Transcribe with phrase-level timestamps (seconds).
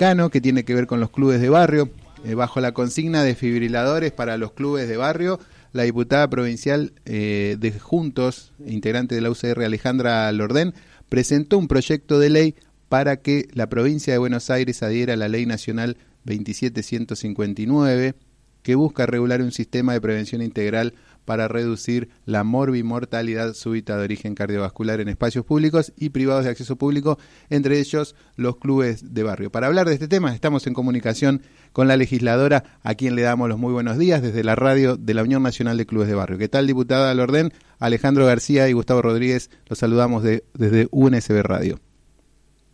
[0.00, 1.90] Que tiene que ver con los clubes de barrio.
[2.24, 5.38] Eh, bajo la consigna de fibriladores para los clubes de barrio,
[5.74, 10.72] la diputada provincial eh, de Juntos, integrante de la UCR Alejandra Lordén,
[11.10, 12.54] presentó un proyecto de ley
[12.88, 18.14] para que la provincia de Buenos Aires adhiera a la Ley Nacional 27159,
[18.62, 20.94] que busca regular un sistema de prevención integral
[21.24, 26.76] para reducir la morbimortalidad súbita de origen cardiovascular en espacios públicos y privados de acceso
[26.76, 27.18] público,
[27.48, 29.50] entre ellos los clubes de barrio.
[29.50, 33.48] Para hablar de este tema estamos en comunicación con la legisladora, a quien le damos
[33.48, 36.38] los muy buenos días desde la radio de la Unión Nacional de Clubes de Barrio.
[36.38, 37.52] ¿Qué tal, diputada Lorden?
[37.78, 41.78] Alejandro García y Gustavo Rodríguez, los saludamos desde UNSB Radio.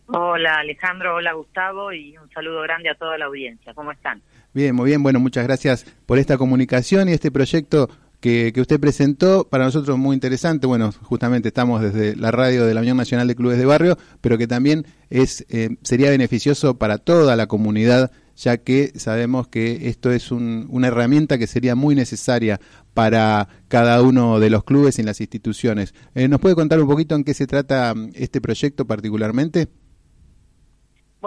[0.09, 3.73] Hola Alejandro, hola Gustavo y un saludo grande a toda la audiencia.
[3.73, 4.21] ¿Cómo están?
[4.53, 5.03] Bien, muy bien.
[5.03, 7.89] Bueno, muchas gracias por esta comunicación y este proyecto
[8.19, 10.67] que, usted presentó, para nosotros muy interesante.
[10.67, 14.37] Bueno, justamente estamos desde la radio de la Unión Nacional de Clubes de Barrio, pero
[14.37, 20.11] que también es eh, sería beneficioso para toda la comunidad, ya que sabemos que esto
[20.11, 22.59] es una herramienta que sería muy necesaria
[22.93, 25.93] para cada uno de los clubes y las instituciones.
[26.15, 29.67] Eh, ¿Nos puede contar un poquito en qué se trata mm, este proyecto particularmente?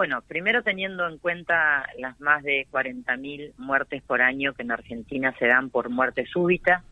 [0.01, 5.31] Bueno, primero teniendo en cuenta las más de 40.000 muertes por año que en Argentina
[5.37, 6.83] se dan por muerte súbita,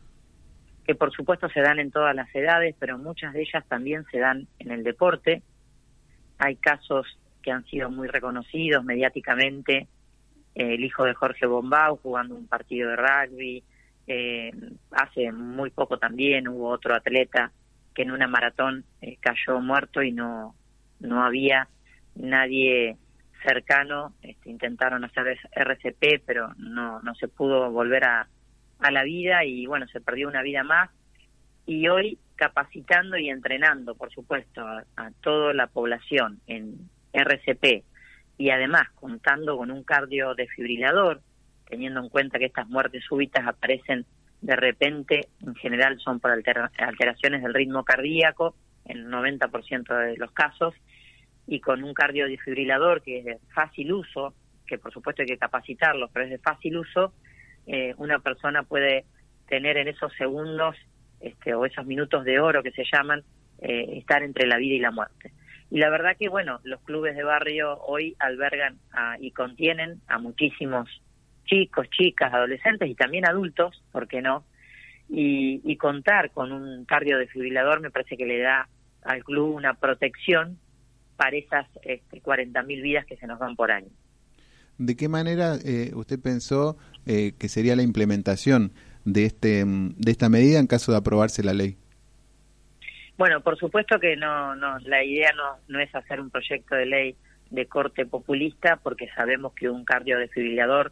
[0.84, 4.20] que por supuesto se dan en todas las edades, pero muchas de ellas también se
[4.20, 5.42] dan en el deporte.
[6.38, 9.88] Hay casos que han sido muy reconocidos mediáticamente,
[10.54, 13.64] el hijo de Jorge Bombau jugando un partido de rugby,
[14.06, 14.52] eh,
[14.92, 17.50] hace muy poco también hubo otro atleta
[17.92, 20.54] que en una maratón eh, cayó muerto y no,
[21.00, 21.66] no había
[22.14, 22.96] nadie
[23.42, 28.28] cercano, este, intentaron hacer RCP, pero no, no se pudo volver a,
[28.80, 30.90] a la vida y bueno, se perdió una vida más.
[31.66, 34.84] Y hoy capacitando y entrenando, por supuesto, a,
[35.20, 37.84] toda la población en RCP
[38.38, 41.20] y además contando con un cardio-defibrilador,
[41.68, 44.06] teniendo en cuenta que estas muertes súbitas aparecen
[44.40, 48.54] de repente, en general son por alteraciones del ritmo cardíaco,
[48.86, 50.74] en el 90% de los casos,
[51.50, 54.34] y con un cardiodifibrilador que es de fácil uso,
[54.68, 57.12] que por supuesto hay que capacitarlo, pero es de fácil uso,
[57.66, 59.04] eh, una persona puede
[59.48, 60.76] tener en esos segundos
[61.18, 63.24] este, o esos minutos de oro que se llaman,
[63.58, 65.32] eh, estar entre la vida y la muerte.
[65.72, 68.78] Y la verdad que, bueno, los clubes de barrio hoy albergan
[69.18, 70.88] y contienen a muchísimos
[71.46, 74.44] chicos, chicas, adolescentes y también adultos, ¿por qué no?
[75.08, 78.68] Y, y contar con un cardiodifibrilador me parece que le da
[79.02, 80.58] al club una protección
[81.20, 83.90] para esas este, 40.000 vidas que se nos van por año.
[84.78, 88.72] ¿De qué manera eh, usted pensó eh, que sería la implementación
[89.04, 91.76] de, este, de esta medida en caso de aprobarse la ley?
[93.18, 96.86] Bueno, por supuesto que no, no la idea no, no es hacer un proyecto de
[96.86, 97.16] ley
[97.50, 100.90] de corte populista porque sabemos que un cardiodesfibrilador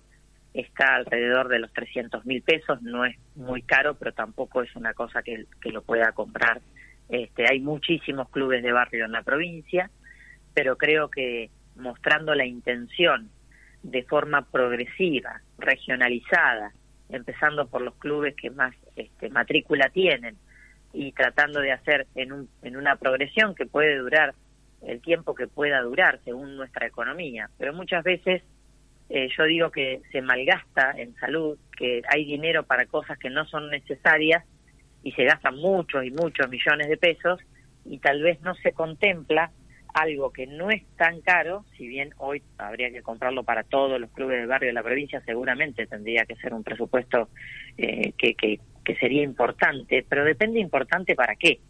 [0.53, 4.93] está alrededor de los 300 mil pesos, no es muy caro, pero tampoco es una
[4.93, 6.61] cosa que, que lo pueda comprar.
[7.09, 9.91] Este, hay muchísimos clubes de barrio en la provincia
[10.59, 13.31] pero creo que mostrando la intención
[13.85, 16.73] de forma progresiva, regionalizada,
[17.11, 20.35] empezando por los clubes que más este, matrícula tienen
[20.93, 24.35] y tratando de hacer en, un, en una progresión que puede durar
[24.83, 27.49] el tiempo que pueda durar según nuestra economía.
[27.57, 28.43] Pero muchas veces
[29.11, 33.47] eh, yo digo que se malgasta en salud, que hay dinero para cosas que no
[33.47, 34.45] son necesarias
[35.05, 37.39] y se gastan muchos y muchos millones de pesos
[37.85, 39.53] y tal vez no se contempla
[39.95, 44.11] algo que no es tan caro, si bien hoy habría que comprarlo para todos los
[44.11, 47.29] clubes de barrio de la provincia, seguramente tendría que ser un presupuesto
[47.77, 48.59] eh, que, que,
[48.99, 51.61] sería importante, pero depende importante para qué.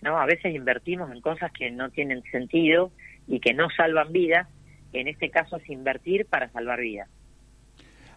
[0.00, 0.18] ¿no?
[0.18, 2.90] A veces invertimos en cosas que no tienen sentido
[3.28, 4.48] y que no salvan vidas,
[4.92, 7.08] en este caso es invertir para salvar vidas.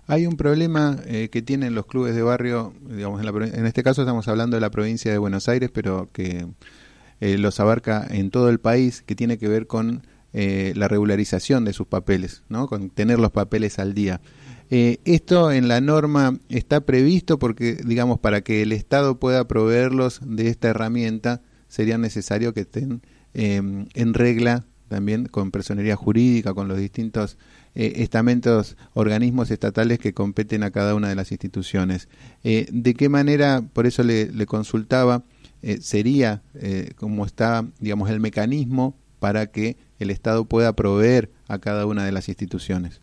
[0.08, 4.02] Hay un problema eh, que tienen los clubes de barrio, digamos, en, en este caso
[4.02, 6.46] estamos hablando de la provincia de Buenos Aires, pero que
[7.22, 10.04] eh, los abarca en todo el país, que tiene que ver con
[10.34, 12.68] eh, la regularización de sus papeles, ¿no?
[12.68, 14.20] con tener los papeles al día.
[14.70, 20.20] Eh, esto en la norma está previsto porque, digamos, para que el Estado pueda proveerlos
[20.26, 23.02] de esta herramienta, sería necesario que estén
[23.34, 27.38] em, en regla también con personería jurídica, con los distintos
[27.74, 32.08] estamentos, organismos estatales que competen a cada una de las instituciones.
[32.44, 35.24] ¿De qué manera, por eso le consultaba,
[35.66, 41.58] eh, sería eh, como está, digamos, el mecanismo para que el Estado pueda proveer a
[41.58, 43.02] cada una de las instituciones.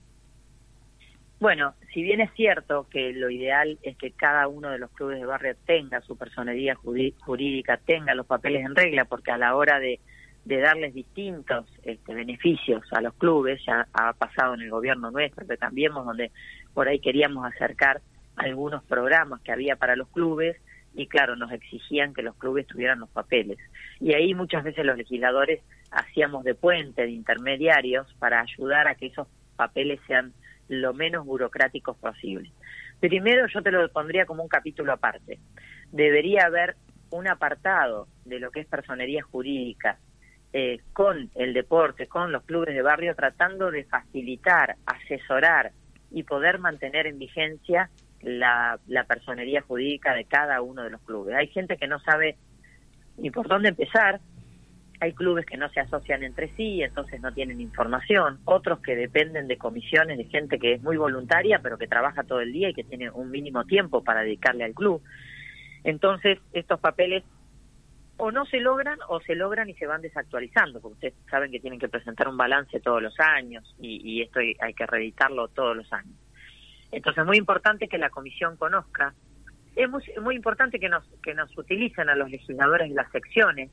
[1.41, 5.19] Bueno, si bien es cierto que lo ideal es que cada uno de los clubes
[5.19, 9.81] de barrio tenga su personería jurídica, tenga los papeles en regla, porque a la hora
[9.81, 9.99] de,
[10.45, 15.59] darles distintos este, beneficios a los clubes, ya ha pasado en el gobierno nuestro, pero
[15.59, 16.31] también donde
[16.75, 18.03] por ahí queríamos acercar
[18.37, 20.57] algunos programas que había para los clubes
[20.95, 23.59] y claro, nos exigían que los clubes tuvieran los papeles.
[24.01, 25.61] Y ahí muchas veces los legisladores
[25.91, 30.33] hacíamos de puente, de intermediarios, para ayudar a que esos papeles sean
[30.69, 32.51] lo menos burocráticos posible.
[33.01, 35.39] Primero yo te lo pondría como un capítulo aparte.
[35.91, 36.77] Debería haber
[37.11, 39.99] un apartado de lo que es personería jurídica
[40.53, 45.73] eh, con el deporte, con los clubes de barrio, tratando de facilitar, asesorar
[46.11, 47.91] y poder mantener en vigencia
[48.23, 51.35] la, la personería jurídica de cada uno de los clubes.
[51.35, 52.37] Hay gente que no sabe
[53.19, 54.21] ni por dónde empezar,
[55.03, 59.49] hay clubes que no se asocian entre sí, entonces no tienen información, otros que dependen
[59.49, 62.75] de comisiones de gente que es muy voluntaria, pero que trabaja todo el día y
[62.75, 65.03] que tiene un mínimo tiempo para dedicarle al club.
[65.83, 67.25] Entonces, estos papeles
[68.17, 71.59] o no se logran o se logran y se van desactualizando, porque ustedes saben que
[71.59, 75.77] tienen que presentar un balance todos los años y, y esto hay que reeditarlo todos
[75.77, 76.15] los años.
[76.93, 79.15] Entonces es muy importante que la comisión conozca,
[79.75, 83.71] es muy, muy importante que nos, que nos utilicen a los legisladores de las secciones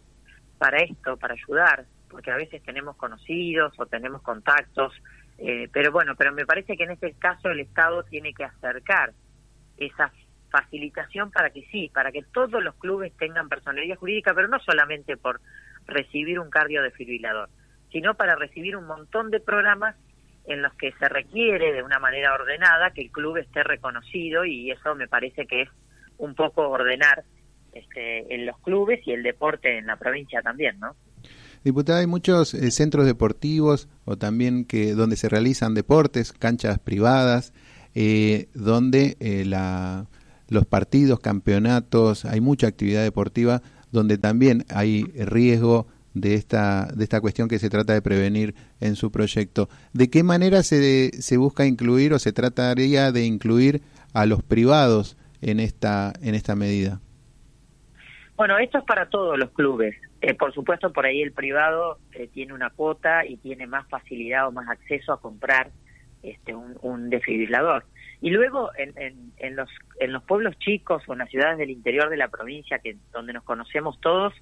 [0.58, 4.94] para esto, para ayudar, porque a veces tenemos conocidos o tenemos contactos,
[5.38, 9.14] eh, pero bueno, pero me parece que en este caso el Estado tiene que acercar
[9.78, 10.12] esa
[10.50, 15.18] facilitación para que sí, para que todos los clubes tengan personalidad jurídica, pero no solamente
[15.18, 15.42] por
[15.86, 17.50] recibir un cardio desfibrilador,
[17.92, 19.96] sino para recibir un montón de programas
[20.50, 24.72] en los que se requiere de una manera ordenada que el club esté reconocido y
[24.72, 25.70] eso me parece que es
[26.18, 27.24] un poco ordenar
[27.74, 30.96] este, en los clubes y el deporte en la provincia también, ¿no?
[31.64, 37.54] Diputada, hay muchos eh, centros deportivos o también que donde se realizan deportes, canchas privadas,
[37.94, 40.08] eh, donde eh, la,
[40.48, 43.62] los partidos, campeonatos, hay mucha actividad deportiva
[43.92, 48.96] donde también hay riesgo de esta, de esta cuestión que se trata de prevenir en
[48.96, 49.70] su proyecto.
[49.94, 53.82] ¿De qué manera se, se busca incluir o se trataría de incluir
[54.14, 57.00] a los privados en esta, en esta medida?
[58.36, 59.96] Bueno, esto es para todos los clubes.
[60.22, 64.48] Eh, por supuesto, por ahí el privado eh, tiene una cuota y tiene más facilidad
[64.48, 65.72] o más acceso a comprar
[66.24, 67.86] este, un, desfibrilador.
[68.22, 69.70] Y luego en, en, en, los,
[70.00, 73.34] en los pueblos chicos o en las ciudades del interior de la provincia, que donde
[73.34, 74.34] nos conocemos todos,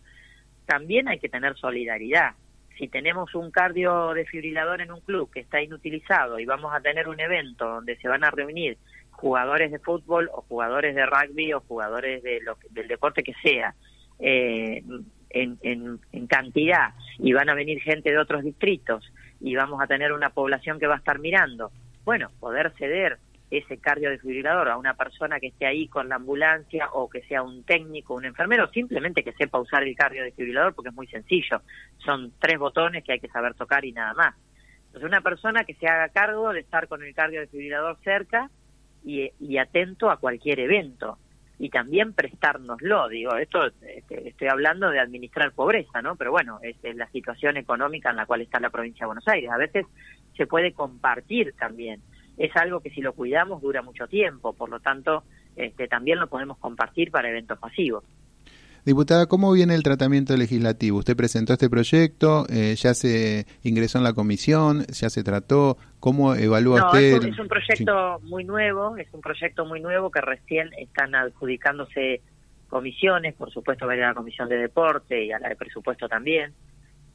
[0.68, 2.34] también hay que tener solidaridad.
[2.78, 7.08] Si tenemos un cardio desfibrilador en un club que está inutilizado y vamos a tener
[7.08, 8.78] un evento donde se van a reunir
[9.12, 13.74] jugadores de fútbol o jugadores de rugby o jugadores de lo, del deporte que sea,
[14.20, 14.84] eh,
[15.32, 19.88] en, en, en cantidad y van a venir gente de otros distritos y vamos a
[19.88, 21.72] tener una población que va a estar mirando,
[22.06, 23.18] bueno, poder ceder
[23.50, 27.64] ese cardiodesfibrilador a una persona que esté ahí con la ambulancia o que sea un
[27.64, 31.62] técnico, un enfermero, simplemente que sepa usar el cardiodesfibrilador porque es muy sencillo.
[32.04, 34.36] Son tres botones que hay que saber tocar y nada más.
[34.88, 38.50] Entonces una persona que se haga cargo de estar con el cardiodesfibrilador cerca
[39.06, 41.18] y, y atento a cualquier evento
[41.60, 43.08] y también prestárnoslo.
[43.08, 46.16] Digo, esto este, estoy hablando de administrar pobreza, ¿no?
[46.16, 49.28] Pero bueno, es, es, la situación económica en la cual está la provincia de Buenos
[49.28, 49.50] Aires.
[49.50, 49.86] A veces
[50.36, 52.02] se puede compartir también
[52.38, 55.24] es algo que si lo cuidamos dura mucho tiempo, por lo tanto
[55.56, 58.04] este, también lo podemos compartir para eventos pasivos.
[58.86, 61.00] Diputada, ¿cómo viene el tratamiento legislativo?
[61.00, 66.36] Usted presentó este proyecto, eh, ya se ingresó en la comisión, ya se trató, ¿cómo
[66.36, 67.18] evalúa no, usted?
[67.18, 71.16] Es un, es un proyecto muy nuevo, es un proyecto muy nuevo que recién están
[71.16, 72.22] adjudicándose
[72.70, 76.54] comisiones, por supuesto va a la comisión de deporte y a la de presupuesto también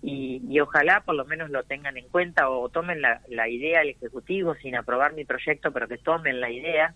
[0.03, 4.55] y, ojalá por lo menos lo tengan en cuenta o tomen la, idea del Ejecutivo
[4.57, 6.95] sin aprobar mi proyecto, pero que tomen la idea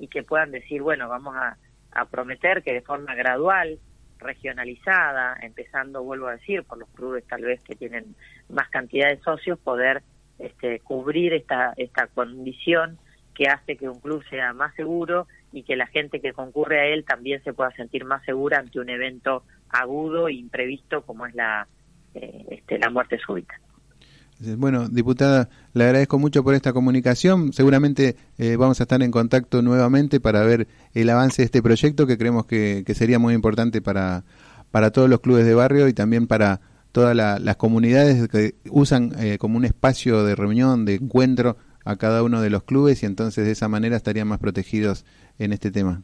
[0.00, 1.56] y que puedan decir, bueno, vamos a,
[1.92, 3.78] a prometer que de forma gradual,
[4.18, 8.16] regionalizada, empezando, vuelvo a decir, por los clubes tal vez que tienen
[8.48, 10.02] más cantidad de socios, poder
[10.38, 12.98] este, cubrir esta, esta condición
[13.34, 16.86] que hace que un club sea más seguro y que la gente que concurre a
[16.86, 21.34] él también se pueda sentir más segura ante un evento agudo e imprevisto como es
[21.34, 21.68] la,
[22.14, 23.54] eh, este, la muerte súbita.
[24.56, 27.52] Bueno, diputada, le agradezco mucho por esta comunicación.
[27.52, 32.06] Seguramente eh, vamos a estar en contacto nuevamente para ver el avance de este proyecto
[32.06, 34.24] que creemos que, sería muy importante para,
[34.70, 39.12] para todos los clubes de barrio y también para todas la, las comunidades que usan
[39.18, 43.06] eh, como un espacio de reunión, de encuentro a cada uno de los clubes y
[43.06, 45.04] entonces de esa manera estarían más protegidos
[45.38, 46.02] en este tema.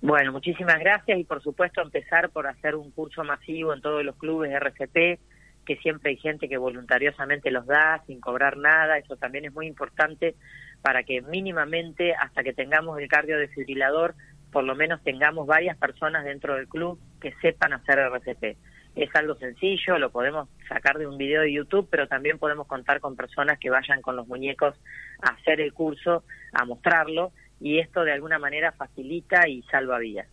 [0.00, 4.14] Bueno, muchísimas gracias y por supuesto empezar por hacer un curso masivo en todos los
[4.16, 5.18] clubes RCP,
[5.66, 9.66] que siempre hay gente que voluntariosamente los da sin cobrar nada, eso también es muy
[9.66, 10.36] importante
[10.82, 14.14] para que mínimamente hasta que tengamos el cardio desfibrilador,
[14.52, 18.56] por lo menos tengamos varias personas dentro del club que sepan hacer RCP.
[18.94, 23.00] es algo sencillo, lo podemos sacar de un video de YouTube, pero también podemos contar
[23.00, 24.76] con personas que vayan con los muñecos
[25.22, 30.26] a hacer el curso, a mostrarlo, y esto de alguna manera facilita y salva vidas.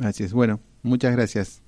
[0.00, 0.32] Así es.
[0.32, 1.62] Bueno, muchas gracias.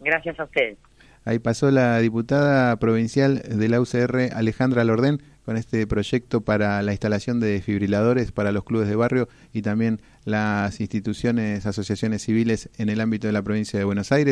[0.00, 0.78] Gracias a ustedes.
[1.24, 6.92] Ahí pasó la diputada provincial de la UCR, Alejandra Lordén, con este proyecto para la
[6.92, 12.88] instalación de desfibriladores para los clubes de barrio y también las instituciones, asociaciones civiles en
[12.88, 14.30] el ámbito de la provincia de Buenos Aires.